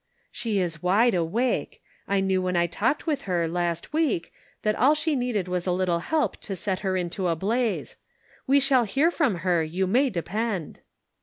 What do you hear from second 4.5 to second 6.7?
that all she needed was a little help to